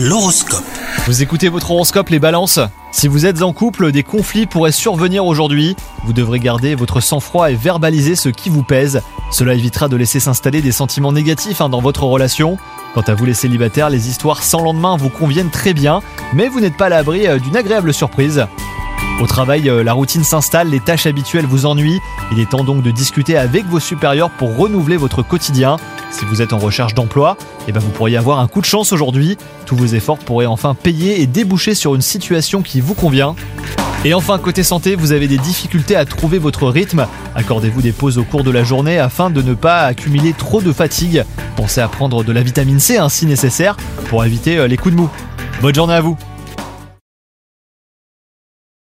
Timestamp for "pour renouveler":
24.30-24.96